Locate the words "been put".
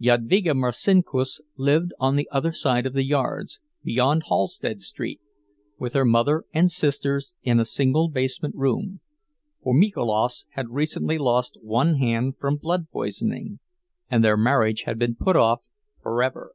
14.98-15.36